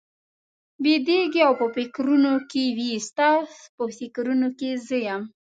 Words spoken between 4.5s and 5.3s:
کې زه یم؟